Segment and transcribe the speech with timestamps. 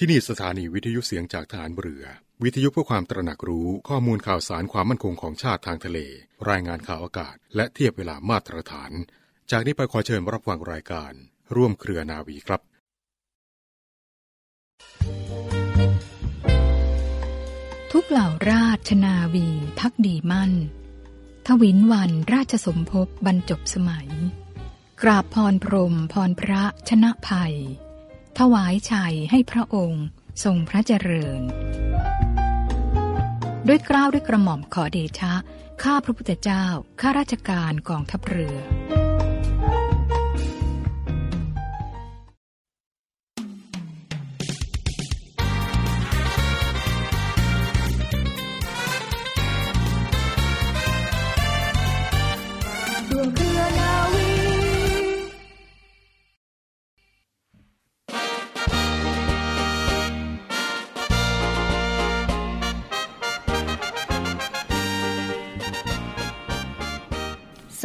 [0.00, 2.04] ที่นี่สถานีวิทยุเสียงจากฐานเรือ
[2.42, 5.98] วิทยุเพื่อความตระหนักรู้ข้อมูลข่าวสารความมั่นคงของชาติทางทะเล
[6.50, 8.92] รายงานข่าวอากาศ และเทียบเวลามาตรฐาน
[9.50, 11.12] จากนี้ไปขอเชิญรับฟังรายการ
[11.54, 12.60] ร่วมเครือนาวีครับ
[17.92, 19.48] ทุกเหล่าราชนาวี
[19.80, 20.52] พักดีมั่น
[21.46, 24.08] ทวินวันราชสมภพบรรจบสมัย
[25.02, 27.56] กราบพรพรมพรพระชนะภัย
[28.38, 30.04] ถวายชัยให้พระองค์
[30.44, 31.40] ทรงพระเจริญ
[33.68, 35.34] ด้วยกล้าวด้วยกระหม่อมขอเดชะ
[35.82, 36.64] ข้าพระพุทธเจ้า
[37.00, 38.56] ข้าราชการกองทัพเรือ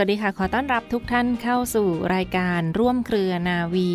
[0.04, 3.90] วัสดีค่ะ ขอต้อนรับทุกท่านเข้าสู่รายการร่วมเครือนาวี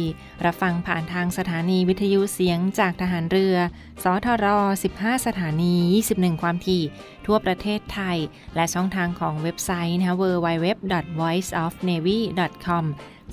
[0.45, 3.57] รับฟังผ่านทางสถานีวิทยุเสียงจากทหารเรือ
[4.05, 4.47] สทร
[4.87, 5.75] 15 สถานี
[6.09, 6.83] 21 ความถี่
[7.27, 8.19] ทั่วประเทศไทย
[8.55, 12.84] และช่องทางของเว็บไซต์นะคะ www.voiceofnavy.com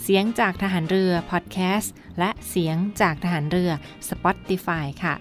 [0.04, 3.72] เสียงจากทหารเรือพอดแคสต์และเสียงจากทหารเรือ
[4.10, 5.16] Spotify ค่ะ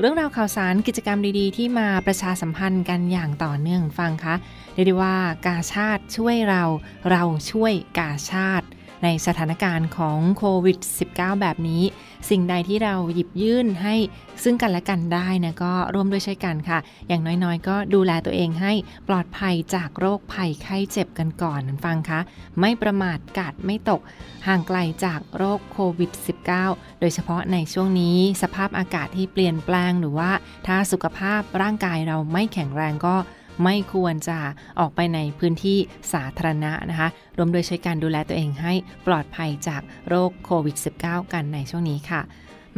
[0.00, 4.34] เรื่องราวข่าวสารกิจกรรมดีๆ ที่มาประชาสัมพันธ์กันอย่างต่อเนื่องฟังคะ
[4.74, 5.16] เรียกได้ว่า
[5.46, 6.62] กาชาติช่วยเรา
[7.10, 8.66] เราช่วยกาชาติ
[9.02, 10.78] ในสถานการณ์ของโควิด
[11.10, 11.82] -19 แบบนี้
[12.30, 13.94] สิ่งใดที่เราหยิบยื่นให้
[14.42, 18.72] ซึ่งกันและกันได้นะก็ร่วมด้วยช่วยกันค่ะ อย่างน้อยๆ ก็ดูแลตัวเองให้
[19.08, 22.20] ปลอดภัยจากโรคภัยไข้เจ็บกันก่อนฟังคะ
[22.60, 24.00] ไม่ประมาทกาดไม่ตก
[24.46, 26.10] ห่างไกลจากโรคโควิด
[26.56, 30.30] -19 โดยเฉพาะในช่วงนี้สภาพอากาศที่เปลี่ยนแปลงหรือว่า
[30.66, 33.16] ถ้าสุขภาพร่างกายเราไม่แข็งแรงก็
[33.62, 34.38] ไม่ควรจะ
[34.78, 35.78] ออกไปในพื้นที่
[36.12, 38.72] สาธารณะนะคะ รวมโดวยช่วยการดูแลตัวเองให้
[39.06, 42.22] ปลอดภัยจากโรคโควิด -19 กันในช่วงนี้ค่ะ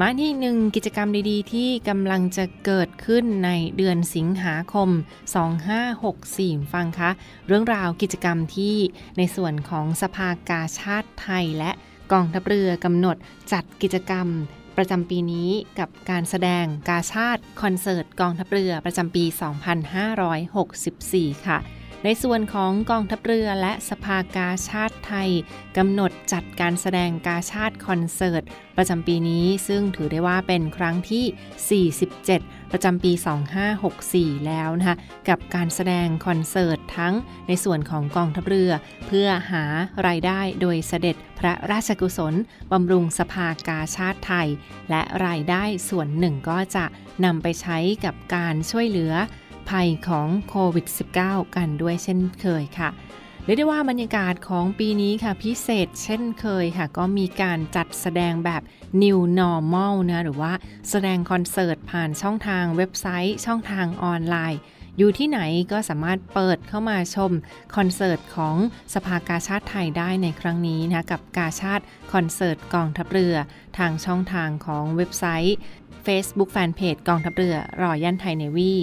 [0.00, 4.88] มาที่หนึ่งกิจกรรมดีๆ ที่กำลังจะเกิดขึ้นในเดือนสิงหาคม
[5.80, 7.10] 2564 ฟังคะ
[7.46, 8.76] เรื่องราวกิจกรรมที่
[9.18, 11.70] ในส่วนของสภากาชาติไทยและ
[12.12, 13.16] กองทัพเรือกำหนด
[13.52, 14.26] จัดกิจกรรม
[14.78, 19.24] ประจำปีนี้กับการแสดงกาชาติคอนเสิร์ตกองทัพเรือประจำปี
[20.54, 21.58] 2564 ค่ะ
[22.04, 25.30] ในส่วนของกองทัพเรือและสภากาชาติไทย
[25.76, 28.42] กำหนดจัดการแสดงกาชาติคอนเสิร์ต
[28.76, 33.12] ประจำปีนี้ ซึ่งถือได้ว่าเป็นครั้งที่ 47 ประจำปี
[33.78, 34.96] 2564 แล้วนะคะ
[35.28, 37.14] กับการแสดงคอนเสิร์ตทั้ง
[37.48, 38.72] ในส่วนของกองทัพเรือ
[39.06, 39.64] เพื่อหา
[40.06, 42.34] รายได้โดยเสด็จพระราชกุศล
[42.72, 44.48] บำรุงสภากาชาติไทย
[44.90, 46.84] และรายได้ส่วนหนึ่งก็จะ
[47.24, 49.14] นำไปใช้กับการช่วยเหลือ
[49.70, 50.86] ภัยของโควิด
[51.20, 52.90] -19 กันด้วยเช่นเคยค่ะ
[53.48, 58.62] เรียกได้ว่าบรรยากาศของปีนี้ค่ะพิเศษเช่นเคยค่ะ ก็มีการจัดแสดงแบบ
[59.02, 60.52] New Normal นะหรือว่า
[60.90, 64.60] แสดงคอนเสิร์ตผ่านช่องทางเว็บไซต์ ช่องทางออนไลน์
[64.98, 65.40] อยู่ที่ไหน
[65.72, 67.32] ก็สามารถเปิดเข้ามาชม
[67.76, 68.56] คอนเสิร์ตของ
[68.94, 73.34] สภากาชาติไทยได้ในครั้งนี้นะกับกาชาติคอนเสิร์ตกองทัพเรือ
[73.78, 75.56] ทางช่องทางของเว็บไซต์
[76.06, 78.74] Facebook Fanpage กองทัพเรือรอยันไทยเนวี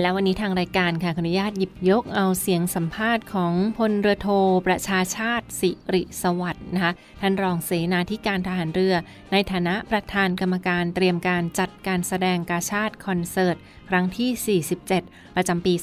[0.00, 4.28] และวันนี้ทางรายการค่ะขออนุญาตหยิบยกเอาเสียงสัมภาษณ์ของพลเรือโท
[4.66, 8.94] ประชาชาติสิริสวัสดิ์นะคะท่านรองเสนาธิการทหารเรือ
[9.32, 13.56] ในฐานะประธานกรรมการเตรียมการจัดการแสดงกาชาติคอนเสิร์ต
[13.88, 14.60] ครั้งที่
[14.90, 15.74] 47 ประจำปี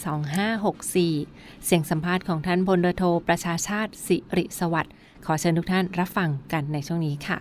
[0.58, 4.94] 2564 เสียงสัมภาษณ์ของท่านพลเรือโทประชาชาติสิริสวัสดิ์
[5.26, 7.40] ขอเชิญทุกท่านรับฟังกันในช่วงนี้ค่ะ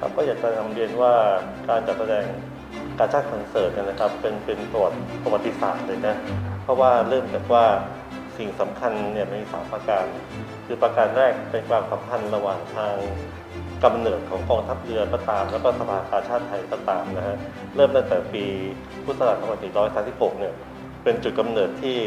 [0.00, 1.12] ครับก็อยากจะนำเรียนว่า
[1.68, 2.24] การจัดแสดง
[2.98, 6.16] การชาติคอนเสิร์ตเนยนะครับเป็นเป็นประวัติประวัติศาสตร์เลยนะ
[6.62, 7.64] เพราะว่าเริ่มจากว่า
[8.38, 10.04] สิ่งสำคัญเนี่ยมีสามประการ
[10.66, 12.94] คือประการแรกเป็นความสัมพันธ์ระหว่างทาง
[13.84, 17.36] กำเนิดของกองทัพเรือก็ตาม แล้วก็สภากาชาติไทยก็ตามนะฮะ
[17.76, 18.44] เริ่มตั้งแต่ปี
[19.04, 19.36] พุทธศักราช
[20.04, 20.54] 2436เนี่ย
[21.02, 21.98] เป็นจุดกำเนิดที่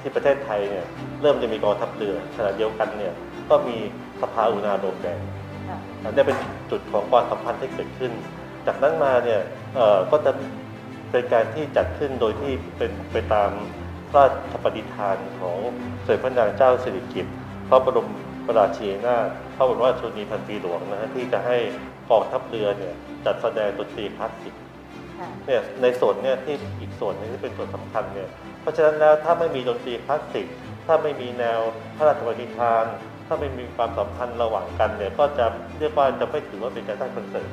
[0.00, 0.86] ที่ประเทศไทยเนี่ย
[1.22, 3.14] เริ่มจะมีกองทัพเรือขณะเดียวกันเนี่ย
[3.50, 3.76] ก็มี
[4.22, 5.20] สภาอุณาโดมแดง
[6.02, 6.38] อันนี้เป็น
[6.70, 8.12] จุดของความสัมพันธ์ที่เกิดขึ้น
[8.66, 9.40] จากนั้นมาเนี่ย
[9.74, 10.32] เอ่อก็จะ
[11.10, 13.50] เป็นการที่จัดขึ้นโดยที่เป็นไปตาม
[14.10, 15.58] พระราชปฏิฐานของ
[16.06, 17.34] สมเด็จพระนางเจ้าสิริกิติ์
[17.68, 18.08] พระบรม
[18.58, 19.26] ราชินีนาถ
[19.56, 21.56] พระบรมราชชนนีพันปีหลวงนะฮะที่จะให้
[22.10, 24.54] กองทัพเรือเนี่ยจัดแสดงดนตรีคลาสสิก
[25.46, 28.28] เนี่ยในส่วนเนี่ยที่อีกส่วนหนึ่งที่เป็นส่วนสำคัญเนี่ย
[28.60, 30.46] เพราะฉะนั้นแล้วถ้าไม่มีดนตรีคลาสสิก
[30.86, 31.60] ถ้าไม่มีแนว
[31.96, 32.84] พระราชปณิธาน
[33.26, 35.46] ถ้าไม่มีความสัมพันธ์ระหว่างกันเนี่ยก็จะ
[35.78, 37.50] เรียกว่าจะไม่ถือว่าเป็นการสร้างคอนเสิร์ต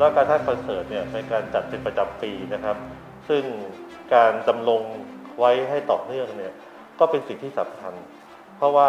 [0.00, 2.76] แล้วกาชาดคอนเสิร์ตเนี่ยเป็นการจัดเป็นประจำปีนะครับ
[3.28, 3.42] ซึ่ง
[4.14, 4.82] การดำรง
[5.38, 6.52] ไว้ให้ต่อเนื่องเนี่ย
[6.98, 7.94] ก็เป็นสิ่งที่สำคัญ
[8.56, 8.88] เพราะว่า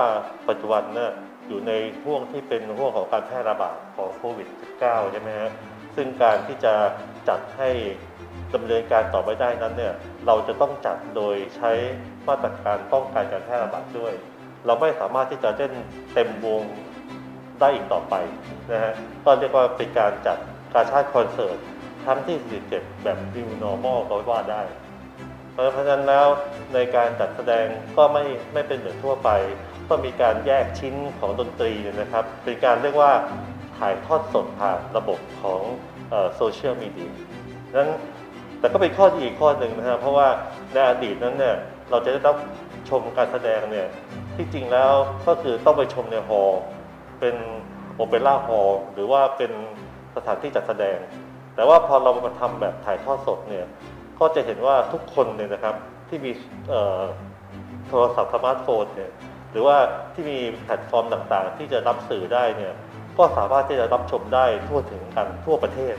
[0.50, 1.12] ปัจจุบันเนี่ย
[1.48, 1.72] อยู่ใน
[2.04, 4.48] ห่วงที่เป็นห่วงของการแพร่ระบาดของโควิด
[4.81, 5.52] -19 ใช่ไหมฮะ
[5.96, 6.74] ซึ่งการที่จะ
[7.30, 7.69] จัดให้
[8.54, 9.94] ดำเนินการต่อไปได้นั้นเนี่ย
[10.28, 11.72] เราจะต้องจัดโดยใช้
[12.28, 14.13] มาตรการป้องกันการแพร่ระบาดด้วย
[14.66, 15.74] เราไม่สามารถที่จะเล่น
[16.13, 16.62] เต็มวง
[17.60, 18.16] ได้อีกต่อไป
[18.72, 18.94] นะฮะ
[19.25, 20.38] ก็เรียกว่าเป็นการจัด
[20.74, 21.58] การชาติคอนเสิร์ต
[22.06, 22.38] ครั้งที่
[22.72, 24.62] 47 แบบ New Normal ก็ว่าได้
[25.52, 26.28] เพราะฉะนั้นแล้ว
[26.74, 27.66] ในการจัดแสดง
[27.98, 28.24] ก็ไม่
[28.54, 29.30] ไม่เป็นเหมือนทั่วไป
[29.90, 33.12] ก็มีการแยกชิ้นของดนตรีเนี่ยนะครับ เป็นการเรียกว่า
[33.78, 35.62] ถ่ายทอดสดผ่านระบบของ
[36.36, 37.12] โซเชียลมีเดีย
[37.78, 37.90] นั้น
[38.60, 40.28] แต่ก็เป็นข้อดีอีกข้อหนึ่งนะครับเพราะว่า
[40.74, 41.56] ในอดีตนั้นเนี่ย
[41.90, 42.36] เราจะได้รับ
[42.90, 43.88] ชมการแสดงเนี่ย
[44.36, 44.92] ที่จริงแล้ว
[45.28, 46.62] ก็คือต้องไปชมในฮอลล์
[47.20, 47.36] เป็น
[47.96, 49.52] โอเปร่าฮอลล์หรือว่าเป็น
[50.16, 50.98] สถานที่จัดแสดง
[51.56, 53.66] แต่ว่าพอเรามาทำแบบถ่ายทอดสดเนี่ย
[54.19, 55.75] ก็จะเห็นว่าทุกคนเนี่ยนะครับ
[56.10, 56.31] ที่มี
[57.88, 59.12] โทรศัพท์สมาร์ทโฟนเนี่ย
[59.52, 59.78] หรือว่า
[60.13, 62.74] ที่มีแพลตฟอร์มต่างๆ ที่จะรับสื่อได้เนี่ย
[63.18, 65.96] ก็สามารถที่จะรับชมได้ทั่วถึงกันทั่วประเทศ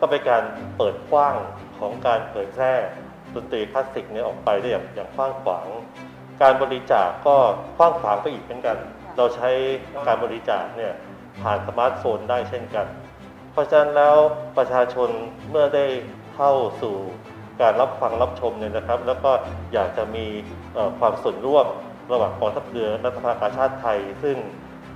[0.00, 0.42] ก็เป็นการ
[0.76, 1.34] เปิดกว้าง
[1.78, 2.72] ของการเผยแพร่
[3.34, 5.66] ดนตรีคลาสสิกเนี่ยออกไปได้อย่างอย่างกว้างขวาง
[6.42, 7.36] การบริจาคก็
[7.78, 8.76] กว้างขวางไปอีกเหมือนกัน
[9.16, 9.50] เราใช้
[10.06, 10.92] การบริจาคเนี่ย
[11.42, 12.86] ผ่านสมาร์ทโฟนได้เช่นกัน
[13.52, 14.16] เพราะฉะนั้นแล้ว
[14.58, 15.08] ประชาชน
[15.50, 15.86] เมื่อได้
[16.36, 16.52] เข้า
[16.82, 16.96] สู่
[17.60, 19.30] การรับฟังรับชมเนี่ยนะครับ แล้วก็
[19.72, 20.26] อยากจะมี
[20.98, 21.66] ความส่วนร่วม
[22.12, 24.36] ระหว่างกองทัพเรือและสภากาชาติไทย ซึ่ง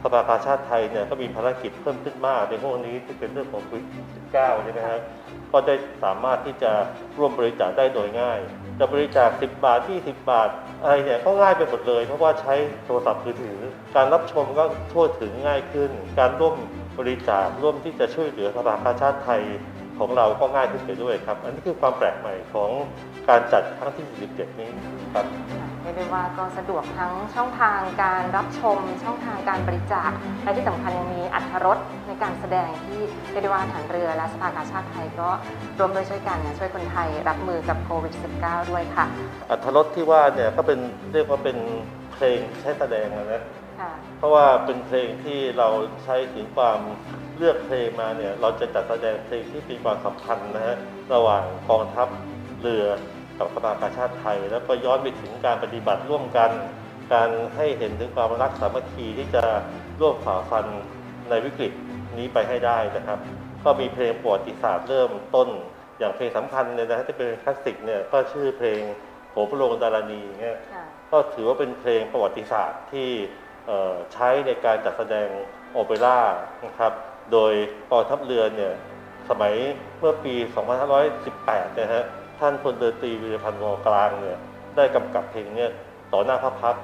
[0.03, 3.85] สภากาชาติไทยเนี่ยก็มีภารกิจเพิ่มขึ้นมากในพวกนี้ที่เป็นเรื่องของโควิด
[4.25, 5.01] 19ใช่ไหมครับ
[5.53, 6.73] ก็ได้สามารถที่จะ
[7.19, 8.41] ร่วมบริจาคได้โดยง่าย
[8.79, 10.49] จะบริจาค 10 บาท 20 บาท
[10.83, 12.55] อะไรเนี่ยก็ง่ายไปหมดเลย เพราะว่าใช้
[12.85, 13.59] โทรศัพท์มือถือ
[13.97, 16.55] การรับชมก็ทั่วถึงง่ายขึ้น การร่วม
[16.99, 19.43] บริจาคร่วมที่จะช่วยเหลือสภากาชาติไทย
[19.99, 22.71] ของเราก็ง่ายขึ้นไปด้วยครับ อันนี้คือความแปลกใหม่ของ
[23.29, 24.07] การจัดครั้งที่
[24.37, 24.71] 47 นี้
[25.15, 25.27] ครับ
[25.83, 30.11] เรียกได้ว่าก็สะดวกทั้งช่องทางการรับชม ช่องทางการบริจาค
[30.43, 33.01] และที่สำคัญยังมีอัธรสในการแสดงที่
[33.31, 35.29] เรียกได้ว่าฐานเรือและสภากาชาติไทยก็
[35.79, 39.07] ร่วมด้วยช่วยกันช่วยคนไทยรับมือกับโควิด -19 ด้วยค่ะ
[39.51, 40.79] อัธรสที่ว่าเนี่ยก็เป็น
[41.13, 41.57] เรียกว่าเป็น
[42.13, 43.62] เพลงใช้แสดงนะค่ะ
[44.19, 45.69] เพราะว่าเป็นเพลงที่เรา
[46.05, 46.81] ใช้ถึงความ
[47.37, 50.77] เลือกเพลงมาเนี่ยเราจะจัดแสดงเพลงที่มีความสัมพันธ์นะฮะ
[51.15, 52.09] ระหว่างกองทัพ
[52.61, 52.87] เรือ
[53.39, 56.51] กับสภากาชาติไทย แล้วก็ย้อนไปถึงการปฏิบัติร่วมกัน
[57.15, 59.45] การให้เห็นถึงความรักสามัคคีที่จะ
[60.01, 60.67] ร่วมฝ่าฟัน
[61.29, 61.73] ในวิกฤต
[62.19, 63.19] นี้ไปให้ได้นะครับ
[63.65, 65.49] ก็มีเพลงประวัติศาสตร์เริ่มต้น
[65.99, 68.81] อย่างเพลงสำคัญเนี่ยนะฮะที่เป็นคลาสสิกเนี่ยก็ชื่อเพลง
[69.31, 73.42] โหพระโรงดารณีเนี่ยค่ะก็ถือว่าเป็นเพลงประวัติศาสตร์ที่เอ่อ
[74.13, 75.29] ใช้ในการจัดแสดง
[75.73, 76.19] โอเปร่า
[76.65, 76.93] นะครับ
[77.33, 77.53] โดย
[77.91, 78.73] กองทัพเรือเนี่ย
[79.29, 79.55] สมัย
[79.99, 80.35] เมื่อปี
[81.07, 82.05] 2518 นะฮะ
[82.41, 84.39] ท่านพลเรือตรีวีรพันธ์วอกลางเนี่ย
[84.77, 85.71] ได้กำกับเพลงเนี่ย
[86.13, 86.77] ต่อหน้าพระพัก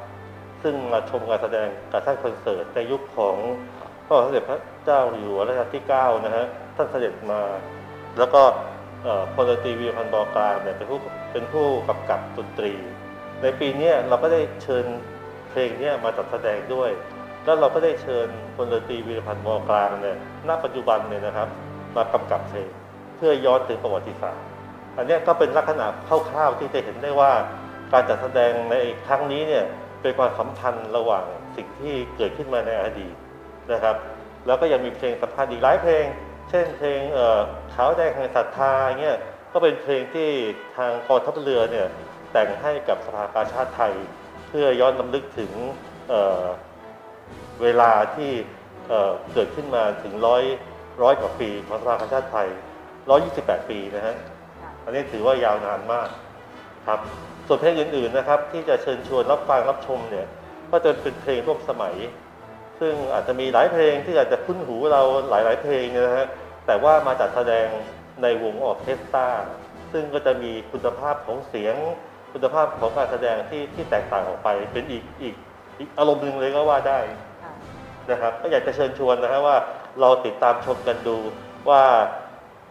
[0.63, 3.37] ซึ่งมาชมการแสดงการท่านคอนเสิร์ตในยุคของ
[4.07, 6.47] พระบาทสมเด็จพระเจ้าอยู่หัวรัชกาลที่ 9 นะฮะ
[6.77, 7.41] ท่านเสด็จมา
[8.19, 8.43] แล้วก็
[9.35, 10.99] พลเรตรีวีรพันธ์วอกลางเนี่ยเป็นผู้
[11.33, 12.73] เป็นผู้กำกับดนตรี
[13.43, 14.85] ในปีเนี้ยเราก็ได้เชิญ
[15.51, 16.91] เพลงเนี้ยมาจัดแสดงด้วย
[17.45, 20.17] แล้วเราก็ได้เชิญพลเรือตรีวีรพันธ์มอกลางเนี่ย
[20.49, 21.49] ณปัจจุบันเนี่ยนะครับ
[21.97, 22.69] มากำกับเพลง
[23.17, 24.47] เพื่อย้อนถึงประวัติศาสตร์
[24.97, 25.87] อันนี้ก็เป็นลักษณะ
[26.31, 27.33] คร่าวๆที่จะเห็นได้ว่า
[27.93, 28.77] การจัดแสดงใน
[29.07, 29.65] ครั้งนี้เนี่ย
[30.03, 31.25] เป็นความสัมพันธ์ระหว่าง
[31.57, 33.15] สิ่งที่เกิดขึ้นมาในอดีต
[33.73, 33.97] นะครับ
[34.47, 36.05] แล้วก็ยังมีเพลงสำคัญอีกหลายเพลง
[36.51, 37.41] เช่นเพลงเอ่อ
[37.75, 39.19] ขาวแดงแห่งศรัทธาเงี้ย
[39.53, 40.29] ก็เป็นเพลงที่
[40.77, 41.87] ทางกองทัพเรือเนี่ย
[42.33, 43.95] แต่งให้กับสภากาชาติไทย
[44.49, 45.51] เพื่อย้อนลำลึกถึง
[46.09, 46.45] เอ่อ
[47.63, 48.31] เวลาที่
[48.89, 50.43] เอ่อเกิดขึ้นมาถึงร้อย
[51.03, 52.49] ร้อยกว่าปีของสภากาชาติไทย
[53.09, 54.17] 128 ปีนะฮะ
[54.61, 56.09] ค่ะอันนี้ถือว่ายาวนานมาก
[56.87, 57.01] ครับ
[57.47, 60.27] ส่วนเพลงอื่นๆนะครับ ที่จะเชิญชวนรับฟังรับชมเนี่ย
[60.71, 61.97] ก็จะเป็นเพลงร่วมสมัย
[62.81, 66.27] ซึ่งอาจจะมีหลายเพลงที่อาจจะคุ้นหูเราหลาย ๆ เพลงเนยนะฮะ
[66.67, 67.67] แต่ว่ามาจัดแสดง
[68.23, 69.29] ในวงออร์เคสตรา
[69.93, 71.75] ซึ่งก็จะมีคุณภาพของเสียง
[72.33, 75.35] คุณภาพของการแสดงที่ที่แตกต่างออกไปเป็นอีกอีก
[75.79, 77.01] อีกอารมณ์หนึ่งเลยก็ว่าได้
[77.43, 77.53] ค่ะ
[78.11, 79.57] นะครับ ก็อยากจะเชิญชวนนะฮะว่า
[80.01, 81.19] เราติดตามชมกันดู
[81.69, 81.83] ว่า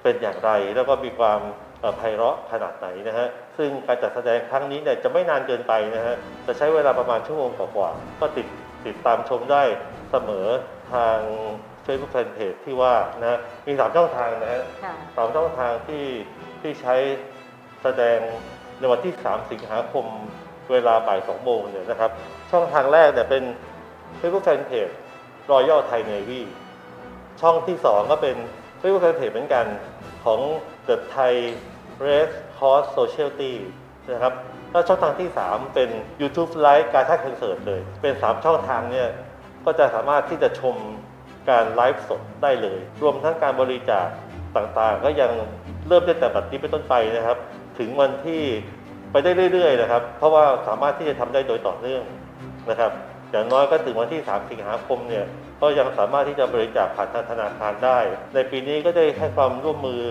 [0.03, 1.39] เป็นอย่างไรแล้วก็มีความ
[1.81, 6.15] เอ่อไพเราะขนาดไหนนะฮะซึ่งการจัดแสดงครั้งนี้เนี่ยจะไม่นานเกินไปนะฮะ
[6.47, 8.47] จะใช้เวลาประมาณชั่วโมงกว่าๆก็ติด
[8.85, 9.63] ติดตามชมได้
[10.11, 10.47] เสมอ
[10.93, 11.17] ทาง
[11.85, 16.05] Facebook Fanpage ที่ว่านะฮะมีสามช่องทางนะฮะค่ะสามช่องทางที่
[16.61, 16.95] ที่ใช้
[17.83, 18.19] แสดง
[18.79, 20.05] ในวันที่ 3 สิงหาคม
[20.71, 22.11] เวลาบ่าย2โมงเนี่ยนะครับ
[22.51, 23.43] ช่องทางแรกเนี่ยเป็น
[24.19, 24.93] Facebook Fanpage
[25.51, 26.41] Royal Thai Navy
[27.41, 28.35] ช่องที่ 2 ก็เป็น
[28.79, 29.65] Facebook Fanpage เหมือนกัน
[30.25, 30.39] ของ
[30.87, 31.33] The Thai
[32.05, 33.53] Red Cross Society
[34.11, 34.33] นะครับ
[34.71, 35.89] แล้วช่องทางที่ 3 เป็น
[36.21, 39.07] YouTube Live การท่าคอนเสิร์ตเลย เป็น 3 ช่องทางเนี่ย
[39.65, 40.75] ก็จะสามารถที่จะชม
[41.49, 44.07] การไลฟ์สดได้เลย รวมทั้งการบริจาค
[44.55, 45.31] ต่างๆ ก็ยัง
[45.87, 47.37] เริ่มได้แต่บัดนี้เป็นต้นไปนะครับ
[47.79, 48.41] ถึงวันที่
[49.11, 52.03] ไปได้เรื่อยๆนะครับ เพราะว่าสามารถที่จะทำได้โดยต่อเนื่อง
[52.69, 52.91] นะครับ
[53.31, 55.25] อย่างน้อยก็ถึงวันที่ 3 สิงหาคมเนี่ย
[55.61, 57.99] ก็ยังสามารถที่จะบริจาคผ่านทางธนาคารได้
[58.33, 60.03] ในปีนี้ก็ได้ให้ความร่วมมือ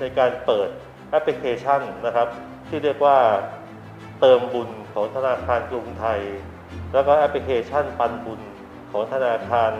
[0.00, 0.68] ในการเปิด
[1.10, 2.28] แอปพลิเคชันนะครับ
[2.68, 3.18] ที่เรียกว่า
[4.20, 6.20] เติมบุญของธนาคารกรุงไทย
[6.92, 8.40] แล้วก็แอปพลิเคชันปันบุญ
[8.90, 9.72] ของธนาคาร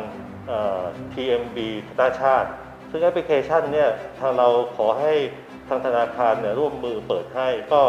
[0.49, 0.83] เอ่อ
[1.13, 1.57] TMB
[1.89, 2.49] ธนาชาติ
[2.91, 3.89] ซึ่งแอปพลิเคชันเนี่ย
[4.21, 5.15] ทางเราขอให้
[5.69, 7.83] ทางธนาคารเนี่ยร่วมมือเปิดให้ก็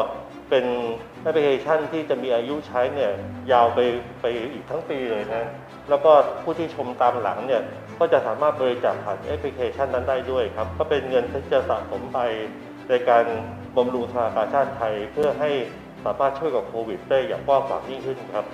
[0.50, 0.66] เป็น
[1.22, 3.12] แอปพลิเคชันที่จะมีอายุใช้เนี่ย
[3.52, 3.80] ยาวไป
[4.22, 5.44] ไปอีกทั้งปีเลยนะ
[5.90, 6.12] แล้วก็
[6.44, 7.62] ผู้ที่ชมตามหลังเนี่ย
[8.00, 12.20] ก็จะสามารถบริจาคผ่านแอปพลิเคชันนั้นได้ด้วยครับ ก็เป็นเงินที่จะสะสมไป
[12.90, 13.26] ในการ
[13.78, 15.52] บำรุงธนาคารชาติไทยเพื่อให้
[16.06, 18.46] สามารถช่วยกับโควิดได้อย่างกว้างขวางยิ่งขึ้นครับ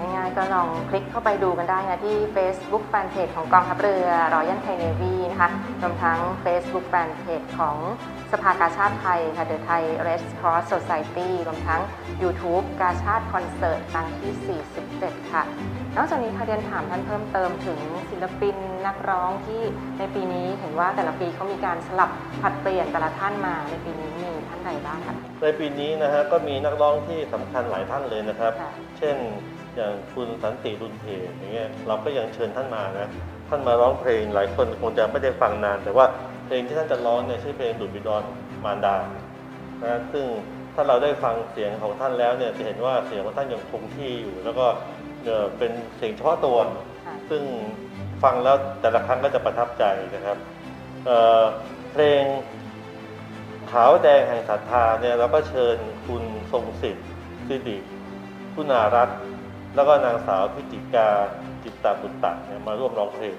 [0.00, 5.50] ง่ายๆก็ลองคลิกเข้าไปดูกันได้นะที่ Facebook Fanpage ของกองทัพเรือ Royal Thai Navy นะคะ
[5.82, 7.76] รวมทั้ง Facebook Fanpage ของ
[8.32, 11.80] สภากาชาติไทยค่ะ The Thai Red Cross Society รวมทั้ง
[12.22, 15.42] YouTube กาชาติคอนเสิร์ตครั้งที่ 47 ค่ะ
[15.96, 19.62] นอกจากนี้ค่ะเรียนถามท่านเพิ่มเติมถึงศิลปินนักร้องที่
[19.98, 29.16] ในปีนี้เห็นว่าแต่ละปีเขามีการสลับผลัดเปลี่ยนแต่ละท่านมาในปีนี้มีท่านใดบ้างคะในปีนี้นะฮะก็มีนักร้องที่สำคัญหลายท่านเลยนะครับค่ะเช่น
[29.78, 31.06] อย่างคุณสันติรุนเท
[31.38, 33.08] อย่างเงี้ยเราก็ยังเชิญท่านมานะ
[33.48, 36.06] ท่านมาร้องเพลงหลายคนคงจะไม่ได้ฟังนาน แต่ว่า
[36.46, 38.22] เพลงที่ท่านจะร้องเนี่ยชื่อเพลงดุดบิดอน
[38.64, 38.96] มารดา
[39.84, 40.24] นะซึ่ง
[40.74, 44.66] ถ้าเราได้ฟังเสียงของท่านแล้วเนี่ยจะเห็นว่าเสียงของท่านยังคงที่อยู่ แล้วก็
[45.24, 46.56] เอ่อเป็นเสียงเฉพาะตัว
[47.06, 47.42] ค่ะซึ่ง
[48.22, 50.38] ฟังแล้วแต่ละครั้งก็จะประทับใจนะครับ
[51.06, 51.42] เอ่อ
[51.92, 52.22] เพลง
[53.70, 57.06] ขาวแดงแห่งศรัทธาเนี่ยเราก็เชิญคุณทรงสิทธิ์
[57.48, 57.78] สิริ
[58.54, 59.18] คุณารัตน์
[59.78, 61.08] แล้วก็นางสาวพิจิกา
[61.62, 63.34] จิตตาบุตตะเนี่ยมาร่วมร้องเพลง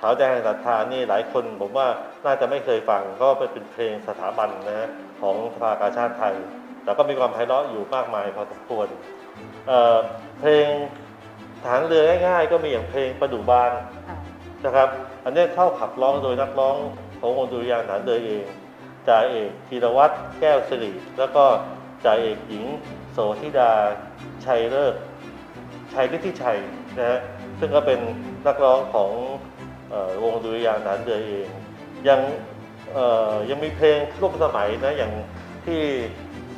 [0.00, 1.88] ขาวแดงแห่งศรัทธานี่หลายคนผมว่า
[2.24, 4.88] น่าจะไม่เคยฟังก็เป็นเพลงสถาบันนะฮะ
[5.20, 6.34] ของสภากาชาติไทย
[6.84, 8.86] แต่ก็มีความไพเราะอยู่มากมายพอสมควร
[9.66, 9.98] เอ่อ
[10.40, 10.66] เพลง
[11.64, 13.72] ฐานเรือง่ายๆ ก็มีอย่างเพลงประดูบาน
[14.64, 14.88] นะครับ
[15.24, 16.76] อันนี้เข้าขับร้องโดยนักร้อง
[17.20, 18.44] ของวงดุริยางฐานเรือเอง
[19.08, 21.44] จ่าเอกธีรวัตรแก้วสิริแล้วก็
[22.04, 22.64] จ่าเอกหญิง
[23.12, 23.72] โสธิดา
[24.46, 24.94] ชัยเลิศ
[25.98, 26.58] ชัยฤทธิชัย
[26.98, 27.20] นะฮะ
[27.58, 28.00] ซึ่งก็เป็น
[28.46, 29.10] นักร้องของ
[29.90, 31.48] เออวงดุริยางค์ฐานเรือเอง
[32.08, 32.20] ยัง
[32.94, 35.12] เอ่อยังมีเพลงร่วมสมัยนะอย่าง
[35.66, 35.80] ที่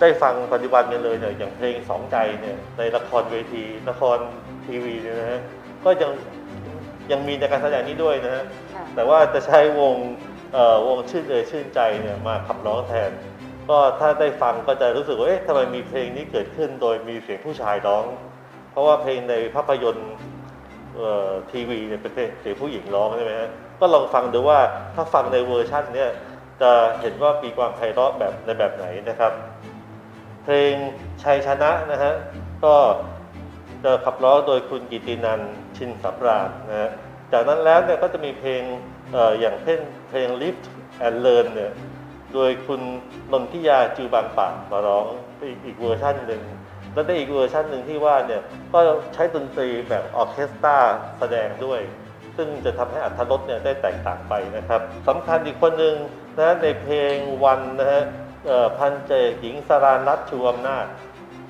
[0.01, 4.19] ได้ฟังปัจจุบันกันเลยเนี่ยอย่างเพลงสองใจเนี่ยในละครเวทีละคร
[4.67, 5.41] ทีวีเนี่ยนะฮะ
[5.85, 6.11] ก็ยัง
[7.13, 8.45] ยังมีในการแสดงนี้ด้วยนะฮะ
[8.75, 9.95] ค่ะแต่ว่าจะใช้วง
[10.53, 13.11] เอ่อวงชื่นเอยชื่นใจเนี่ยมาขับร้องแทน
[13.69, 18.05] ก็ถ้าได้ฟังก็จะรู้สึกว่าเอ๊ะทำไมมีเพลงนี้เกิดขึ้นโดยมีเสียงผู้ชายร้อง
[18.71, 20.13] เพราะว่าเพลงในภาพยนตร์
[21.51, 23.51] ทีวีเนี่ยเป็นเพลงเสียงผู้หญิงร้องใช่ไหมฮะ
[23.81, 24.61] ก็ลองฟังดูว่า
[24.95, 26.11] ถ้าฟังในเวอร์ชันเนี่ย
[26.63, 29.33] จะเห็นว่ามีความไพเราะแบบในแบบไหนนะครับ
[30.45, 30.73] เพลง
[31.23, 32.13] ชัยชนะนะฮะ
[32.65, 32.75] ก็
[33.85, 35.41] จะขับร้องโดยคุณกิตตินันท์
[35.77, 36.91] ชินสำราญนะฮะ
[37.33, 38.63] จากนั้นแล้วเนี่ยก็จะมีเพลง
[39.13, 40.65] เอ่ออย่างเช่นเพลง Live
[41.07, 41.73] and Learn เนี่ย
[42.35, 42.81] โดยคุณ
[43.33, 45.05] นนทิยาจิวบางป่ามาร้อง
[45.49, 46.43] อีกอีกเวอร์ชันหนึ่ง
[46.93, 48.43] แล้วได้อีกเวอร์ชันหนึ่งที่ว่าเนี่ย
[48.73, 48.79] ก็
[49.15, 50.79] ใช้ดนตรีแบบออเคสตรา
[51.19, 51.81] แสดงด้วย
[52.37, 55.95] ซึ่งจะทำให้อรรถรสเนี่ยได้แตกต่างไปนะครับสำคัญอีกคนหนึ่ง
[56.39, 58.05] นะในเพลงวันนะฮะ
[58.79, 60.87] พันเจกหญิงสรานรัตชูอำนาจ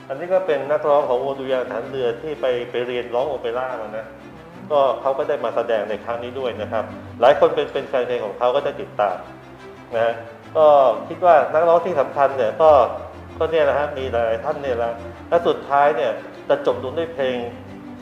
[0.08, 4.06] อันนี้ก็เป็นนักร้องของวงดุริยางค์ฐานเรือที่ไปไปเรียนร้องโอเปร่ามานะ
[4.70, 6.84] ก็เขาก็ได้มาแสดงในครั้งนี้ด้วยนะครับ
[7.20, 9.16] หลายคนเป็นเป็นแฟนเพลงของเขาก็จะติดตาม
[9.96, 10.14] นะ
[10.56, 10.66] ก็
[11.08, 12.70] คิดว่านักร้องที่สำคัญเนี่ยก็
[13.38, 14.92] ก็เนี่ยนะฮะมีหลายท่านเนี่ยละ
[15.30, 16.12] และสุดท้ายเนี่ย
[16.48, 17.36] จะจบลงด้วยเพลง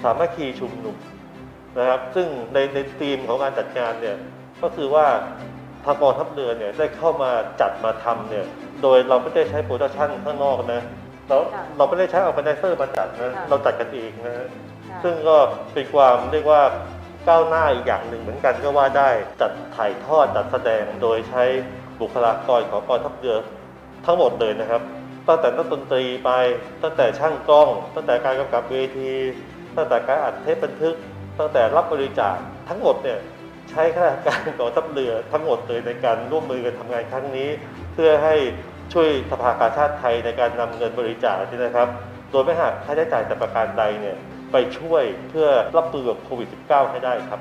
[0.02, 0.96] สามัคคีชุมนุม
[1.78, 4.16] นะครับ ซึ่งในในธีมของการจัดงานเนี่ย
[4.62, 5.06] ก็คือว่า
[5.84, 7.30] ทางกองทัพเรือเนี่ยได้เข้ามา
[7.60, 8.46] จัดมาทำเนี่ย
[8.82, 10.82] โดยเราไม่ได้ใช้ production ข้างนอกนะ
[11.28, 14.46] เราค่ะเราไม่ได้ใช้ organizer มาจัดนะค่ะเราจัดกันเองนะฮะ
[14.90, 15.36] ค่ะซึ่งก็
[15.72, 16.62] เป็นความเรียกว่า
[17.28, 21.44] ก้าวหน้าอีกอย่างหนึ่งเหมือนกันก็ว่าได้จัดถ่ายทอดจัดแสดงโดยใช้
[22.00, 23.36] บุคลากรของกองทัพเรือ
[24.06, 24.82] ทั้งหมดเลยนะครับ
[25.28, 26.30] ตั้งแต่นักดนตรีไป
[26.82, 29.12] ตั้งแต่ช่างกล้อง ตั้งแต่การกำกับเวที
[29.76, 30.94] ตั้งแต่การอัดเทปบันทึก
[31.38, 32.36] ตั้งแต่รับบริจาค
[32.68, 33.18] ทั้งหมดเนี่ย
[33.70, 37.48] ใช้ข้าราชการกองทัพเรือทั้งหมดเลยในการร่วมมือกันทำงานครั้งนี้
[37.94, 38.34] เพื่อให้
[38.92, 41.88] ช่วยสภากาชาติไทยในการนำเงินบริจาคนี่นะครับ
[42.30, 44.16] โดยไม่หักค่าใช้จ่ายแต่ประการใดเนี่ย
[44.52, 47.40] ไปช่วยเพื่อรับมือกับโควิด -19 ให้ได้ครับ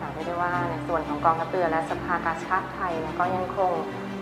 [0.00, 3.70] ค่ะเรียกได้ว่าในส่วนของกองทัพเรือและสภากาชาติไทยก็ยังคง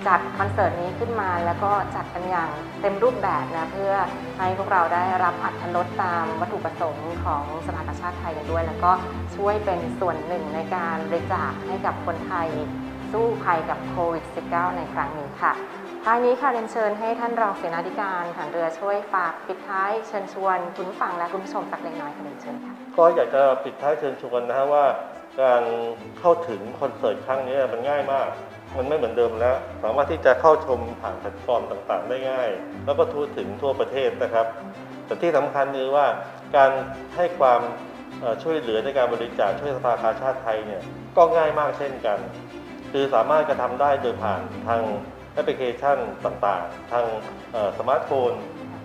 [0.07, 3.95] จัดคอนเสิร์ตนี้ขึ้นมาแล้วก็จัดกันอย่างเต็มรูปแบบนะเพื่อ
[4.39, 8.93] ให้พวกเราได้รับอัธรสตามวัตถุประสงค์ของสภากาชาติไทยกันด้วย แล้วก็
[9.37, 12.49] ช่วยเป็นส่วนหนึ่งในการบริจาคให้กับคนไทย
[13.13, 15.53] สู้ภัยกับโควิด -19 ในครั้งนี้ค่ะ
[16.05, 24.85] ท้ายนี้ค่ะเรียนเชิญให้ท่านรองเสนาธิการฐานเรือช่วยฝากปิดท้ายเชิญชวนคุณผู้ฟังและคุณผู้ชมสักเล็กน้อยค่ะเรียนเชิญค่ะก็อยากจะปิดท้ายเชิญชวนนะฮะว่า
[25.43, 25.63] การ
[26.19, 28.29] เข้าถึงคอนเสิร์ตครั้งนี้มันง่ายมาก
[28.79, 32.51] มันไม่เหมือนเดิมแล้ว สามารถที่จะเข้าชมผ่านแพลตฟอร์มต่างๆ ได้ง่าย
[32.85, 34.47] แล้วก็ทั่วถึงทั่วประเทศนะครับ
[35.07, 36.07] แต่ที่สำคัญคือว่า
[36.57, 36.71] การ
[37.17, 37.61] ให้ความ
[38.43, 40.83] ช่วยเหลือในการบริจาคช่วยสภากาชาดไทยเนี่ย
[41.17, 42.19] ก็ง่ายมากเช่นกัน
[42.93, 44.83] คือสามารถกระทำได้โดยผ่านทาง
[45.33, 47.05] แอปพลิเคชันต่างๆ ทาง
[47.79, 48.33] สมาร์ทโฟน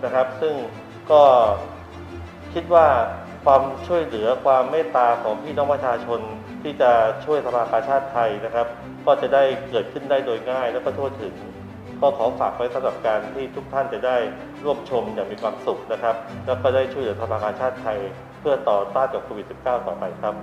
[0.04, 0.54] นะครับ ซึ่ง
[1.12, 1.22] ก็
[2.54, 2.86] คิดว่า
[3.44, 6.20] ความช่วยเหลือความเมตตาของพี่น้องประชาชน
[6.62, 6.90] ที่จะ
[7.24, 8.66] ช่วยสภากาชาติไทยนะครับ
[9.06, 11.34] ก็จะได้เกิดขึ้นได้โดยง่ายและก็ทั่วถึง
[12.00, 14.16] ก็ขอฝากไว้สำหรับการที่ทุกท่านจะได้
[14.64, 17.98] ร่วมชมอย่างมีความสุขนะครับ แล้วก็ได้ช่วยเหลือสภากาชาติไทย
[18.40, 20.34] เพื่อต่อต้านกับโควิด -19 ต่อไปครับ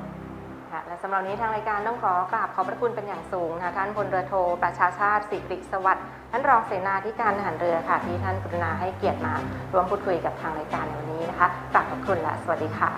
[0.71, 4.33] ค่ะและสำหรับนี้ทางรายการต้องขอกราบขอบพระคุณเป็นอย่างสูงนะคะท่านพลเรือโท
[4.63, 9.33] ประชาชาติสิริสวัสดิ์ท่านรองเสนาธิการทหารเรือค่ะ ที่ท่านกรุณาให้เกียรติมา
[9.73, 12.89] ร่วมพูดคุยกับทางรายการในวันนี้นะคะกราบขอบคุณและสวัสดีค่ะ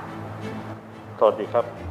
[1.20, 1.91] สวัสดีครับ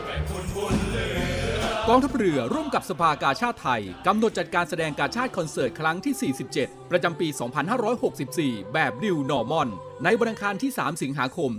[1.89, 7.27] กองทัพเรือร่วมกับสภากาชาดไทย กำหนดจัดการแสดงกาชาดคอนเสิร์ตครั้งที่ 47 ประจำปี
[8.01, 9.69] 2564 แบบ New Normal
[10.03, 11.51] ในวันอังคารที่ 3 สิงหาคม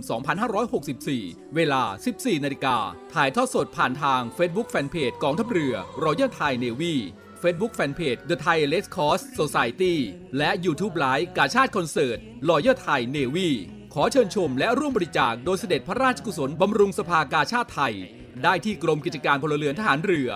[0.73, 1.83] 2564 เวลา
[2.13, 2.77] 14 นาฬิกา
[3.13, 6.95] ถ่ายทอดสดผ่านทาง Facebook Fanpage กองทัพเรือ Royal Thai Navy
[7.43, 9.95] Facebook Fanpage The Thai Red Cross Society
[10.37, 12.17] และ YouTube Live กาชาติคอนเสิร์ต
[12.49, 13.49] Royal Thai Navy
[13.93, 17.95] ขอเชิญชมและร่วมบริจาคโดยเสด็จพระราชกุศลบำรุงสภากาชาติไทย
[18.43, 20.29] ได้ที่กรมกิจการพลเรือนทหารเรือ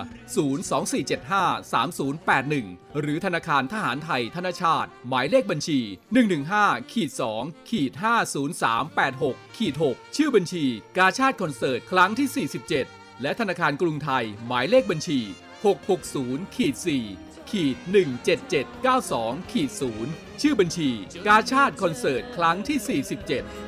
[2.46, 5.80] 024753081 หรือธนาคารทหารไทยธนชาติ หมายเลขบัญชี
[6.36, 7.92] 115ขีด2ขีด
[8.74, 10.66] 50386ขีด6ชื่อบัญชี
[10.98, 12.48] กาชาติคอนเสิร์ตครั้งที่
[12.80, 15.20] 47 และธนาคารกรุงไทย หมายเลขบัญชี
[15.88, 16.76] 660ขีด
[17.14, 17.76] 4ขีด
[18.64, 20.90] 17792ขีด0 ชื่อบัญชี
[21.28, 23.02] กาชาติคอนเสิร์ตครั้งที่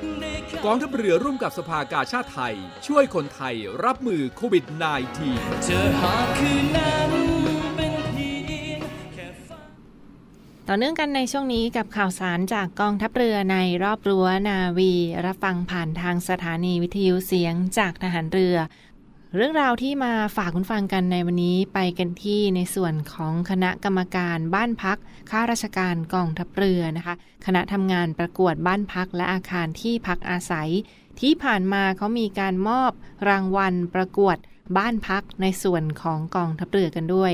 [0.06, 2.56] 47 กองทัพเรือร่วมกับสภากาชาติไทย
[2.88, 3.56] ช่วยคนไทย
[3.86, 4.66] รับมือโควิด
[5.14, 7.10] -19 เธอหาคืนนั้น
[10.72, 14.94] ต่อเนื่องกันในช่วงนี้กับข่าวสารจากกองทัพเรือในรอบรั้วนาวี
[15.26, 18.58] รับฟังผ่านทางสถานีวิทยุเสียงจากทหารเรือ
[19.36, 24.98] เรื่องราวที่มาฝากคุณฟังกันในวันนี้ไปกันที่ในส่วนของคณะกรรมการบ้านพัก
[25.30, 27.16] ข้าราชการกองทัพเรือนะคะ
[27.46, 30.70] คณะทำงานประกวดบ้านพักและอาคารที่พักอาศัย
[31.20, 32.92] ที่ผ่านมาเขามีการมอบ
[33.30, 34.38] รางวัลประกวด
[34.78, 37.32] บ้านพักในส่วนของกองทัพเรือกันด้วย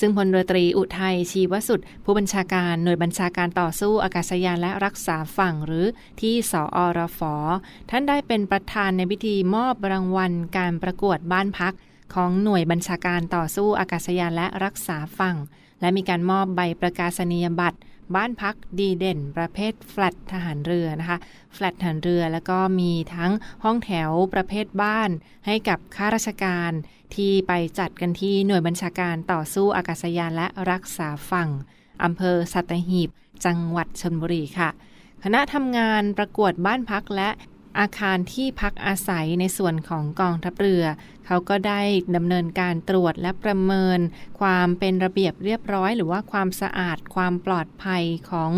[0.00, 5.86] ซึ่งพลเรือตรีอุทัยชีวสุด ผู้บัญชาการหน่วยบัญชาการต่อสู้อากาศยานและรักษาฝั่งหรือ
[6.20, 7.20] ที่สออรฟ
[7.90, 11.74] ท่านได้เป็นประธานในพิธีมอบรางวัลการประกวดบ้านพัก
[12.14, 15.36] ของหน่วยบัญชาการต่อสู้อากาศยานและรักษาฝั่ง
[15.82, 17.78] และมีการมอบใบประกาศนียบัตร
[18.14, 21.18] บ้านพักดีเด่น ประเภทแฟลตทหารเรือนะคะ
[21.54, 23.32] แฟลตทหารเรือแล้วก็มีทั้ง
[23.64, 25.10] ห้องแถวประเภทบ้าน
[25.46, 26.72] ให้กับข้าราชการ
[27.14, 31.48] ที่ไปจัดกันที่หน่วยบัญชาการต่อสู้อากาศยานและรักษาฝั่ง
[32.04, 33.10] อำเภอสัตหีบ
[33.44, 34.70] จังหวัดชนบุรีค่ะ
[35.24, 37.28] คณะทำงานประกวดบ้านพักและ
[37.78, 40.84] อาคารที่พักอาศัยในส่วนของกองทัพเรือ
[41.26, 41.80] เขาก็ได้
[42.16, 43.98] ดำเนินการตรวจและประเมิน
[44.40, 48.52] ความเป็นระเบียบเรียบร้อย หรือว่าความสะอาดความปลอดภัยของ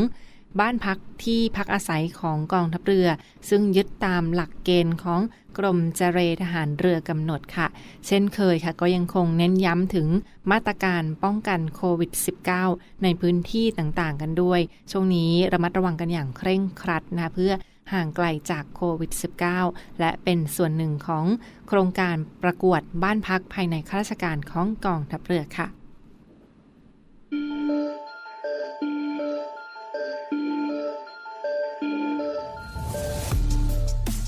[0.60, 3.08] บ้านพักที่พักอาศัยของกองทัพเรือ
[3.48, 5.20] ซึ่งยึดตามหลักเกณฑ์ของ
[5.58, 7.66] กรมเจรทหารเรือกำหนดค่ะ
[8.06, 10.08] เช่นเคยค่ะก็ยังคงเน้นย้ำถึง
[10.50, 12.10] มาตรการป้องกันโควิด
[12.56, 17.52] -19 ในพื้นที่ต่างๆกันด้วย ช่วงนี้ระมัดระวังกันอย่างเคร่งครัดนะเพื่อ
[17.92, 19.12] ห่างไกลจากโควิด
[19.56, 21.24] -19 และเป็นส่วนหนึ่งของ
[21.68, 25.68] โครงการประกวดบ้านพักภายในข้าราชการของกองทัพเรือค่ะ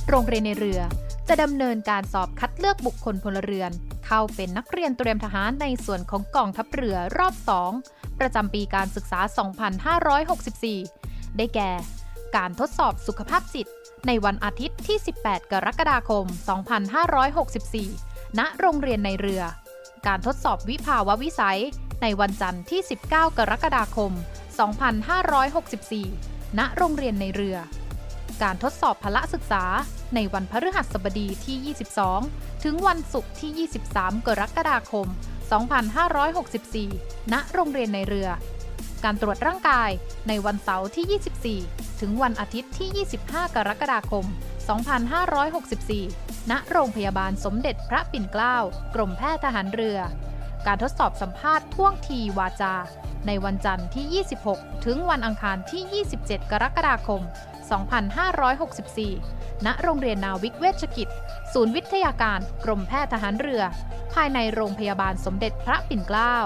[0.09, 0.81] โรงเรียนในเรือ
[1.29, 3.71] จะดำเนินการสอบคัดเลือกบุคคลพลเรือน
[4.07, 7.35] เข้าเป็นนักเรียนเตรียมทหารในส่วนของกองทัพเรือรอบ
[7.79, 9.21] 2 ประจำปีการศึกษา
[10.05, 11.71] 2564 ได้แก่
[12.37, 13.67] การทดสอบสุขภาพจิต
[14.07, 16.25] ในวันอาทิตย์ที่ 18 กรกฎาคม
[17.13, 19.43] 2564 ณ โรงเรียนในเรือ
[20.07, 21.61] การทดสอบวิภาวะวิสัย
[22.03, 24.13] ในวันจันทร์ที่ 19 กรกฎาคม
[25.95, 27.57] 2564 ณ โรงเรียนในเรือ
[28.43, 29.65] การทดสอบพละศึกษา
[30.15, 31.75] ในวันพฤหัสบดีที่
[32.25, 35.07] 22 ถึงวันศุกร์ที่ 23 กรกฎาคม
[36.61, 38.29] 2564 ณ โรงเรียนในเรือ
[39.09, 39.91] การตรวจร่างกาย
[40.29, 44.25] ในวันเสาร์ที่ 24 ถึงวันอาทิตย์ที่ 25 กรกฎาคม
[45.19, 48.57] 2564 ณ โรงพยาบาลสมเด็จพระปิ่นเกล้า
[48.95, 49.99] กรมแพทย์ทหารเรือ
[50.67, 52.75] การทดสอบสัมภาษณ์ท่วงทีวาจา
[53.27, 57.23] ในวันจันทร์ที่ 26 ถึงวันอังคารที่ 27 กรกฎาคม
[58.63, 61.09] 2564 ณ โรงเรียนนาวิกเวชกิจ
[61.53, 63.63] ศูนย์วิทยาการ กรมแพทย์ทหารเรือ
[64.15, 66.37] ภายในโรงพยาบาลสมเด็จพระปิ่นเกล้า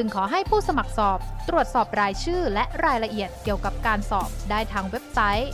[0.00, 5.50] จึงขอให้ผู้สมัครสอบตรวจสอบรายชื่อและรายละเอียดเกี่ยวกับการสอบได้ทางเว็บไซต์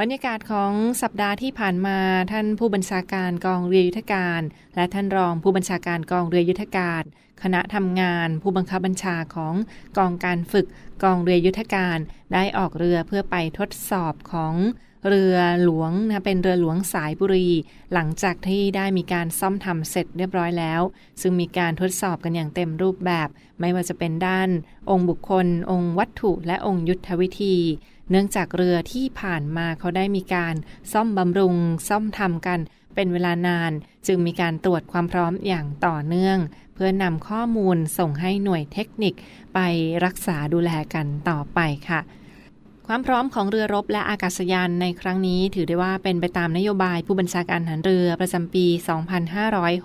[0.00, 0.72] บรรยากาศของ
[1.02, 1.98] สัปดาห์ที่ผ่านมา
[2.32, 4.40] ท่านผู้บัญชาการกองเรือยุทธการ
[4.76, 7.02] และท่านรองผู้บัญชาการกองเรือยุทธการ
[7.42, 9.54] คณะทำงานผู้บังคับบัญชาของ
[9.98, 10.66] กองการฝึก
[11.02, 11.98] กองเรือยุทธการ
[12.32, 14.54] ได้ออกเรือเพื่อไปทดสอบของ
[15.08, 17.48] เรือหลวงนะเป็นเรือหลวงสายบุรี
[17.92, 20.80] หลังจากที่ได้มีการซ่อมทำเสร็จเรียบร้อยแล้ว
[21.20, 23.28] ซึ่งมีการทดสอบกันอย่างเต็มรูปแบบ
[23.60, 24.48] ไม่ว่าจะเป็นด้าน
[24.90, 27.56] องค์บุคคล องค์วัตถุและองค์ยุทธวิธี
[28.10, 30.54] เนื่องจากเรือที่ผ่านมาเขาได้มีการ
[30.92, 31.54] ซ่อมบำรุง
[31.88, 32.60] ซ่อมทำกัน
[32.94, 33.72] เป็นเวลานาน
[34.06, 36.38] จึงมีการตรวจความพร้อมอย่างต่อเนื่อง
[36.74, 39.14] เพื่อนำข้อมูลส่งให้หน่วยเทคนิค
[39.54, 39.58] ไป
[40.04, 42.00] รักษาดูแลกันต่อไปค่ะ
[42.88, 48.66] ความพร้อมของเรือรบและอากาศยานในครั้งนี้ถือได้ว่าเป็นไปตามนโยบายผู้บัญชาการทหารเรือประจำปี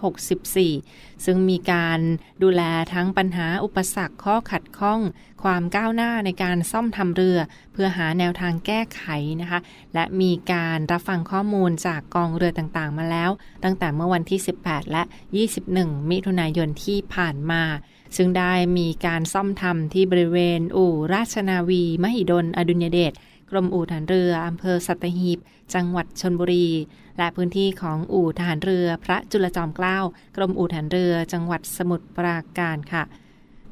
[0.03, 1.99] 2564 ซึ่งมีการ
[2.43, 2.62] ดูแล
[2.93, 4.99] ทั้งปัญหาอุปสรรคข้อขัดข้อง
[5.43, 7.39] ความก้าวหน้าในการซ่อมทำเรือ
[7.73, 9.03] เพื่อหาแนวทางแก้ไข
[9.41, 9.59] นะคะ
[9.93, 13.29] และมีการรับฟังข้อมูลจากกองเรือต่างๆ มาแล้ว
[13.63, 15.03] ตั้งแต่เมื่อวันที่ 18 และ
[15.57, 17.63] 21 มิถุนายนที่ผ่านมา
[18.15, 23.13] ซึ่งได้มีการซ่อมทำที่บริเวณอู่ราชนาวี มหิดล อดุญเดช
[23.52, 25.39] กรมอู่ทหารเรืออำเภอสัตหีบ
[25.74, 26.67] จังหวัดชนบุรี
[27.17, 29.98] และพื้นที่ของอู่ทหารเรือ พระจุลจอมเกล้า
[30.36, 33.04] กรมอู่ทหารเรือ จังหวัดสมุทรปราการค่ะ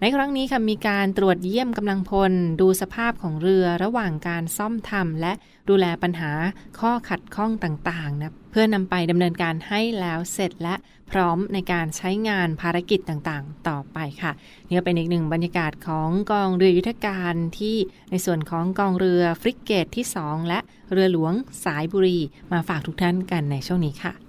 [0.01, 5.33] ในครั้งนี้ค่ะมีการตรวจเยี่ยมกำลังพล ดูสภาพของเรือระหว่างการซ่อมทำและ
[5.69, 6.31] ดูแลปัญหา
[6.79, 10.75] ข้อขัดข้องต่างๆนะเพื่อนำไปดำเนินการให้แล้วเสร็จและ
[11.11, 14.31] พร้อมในการใช้งานภารกิจต่างๆ ต่อไปค่ะ
[14.67, 17.75] นี่ก็เป็นอีกหนึ่งบรรยากาศของกองเรือยุทธการที่
[18.11, 20.59] ในส่วนของกองเรือฟริกเกตที่ 2 และ
[20.91, 21.33] เรือหลวง
[21.63, 22.19] สายบุรี
[22.51, 24.26] มาฝากทุกท่านกันในช่วงนี้ค่ะ